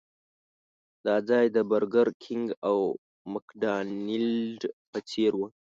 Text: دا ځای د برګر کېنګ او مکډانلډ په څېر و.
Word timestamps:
دا 1.05 1.15
ځای 1.29 1.45
د 1.55 1.57
برګر 1.71 2.07
کېنګ 2.23 2.47
او 2.69 2.77
مکډانلډ 3.33 4.59
په 4.91 4.99
څېر 5.09 5.31
و. 5.37 5.41